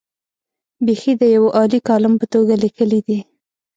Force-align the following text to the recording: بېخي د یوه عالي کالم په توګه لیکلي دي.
بېخي 0.85 1.13
د 1.17 1.23
یوه 1.35 1.49
عالي 1.57 1.79
کالم 1.87 2.13
په 2.21 2.25
توګه 2.33 2.53
لیکلي 2.63 2.99
دي. 3.07 3.19